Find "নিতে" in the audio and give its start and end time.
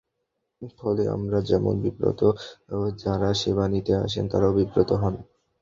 3.73-3.93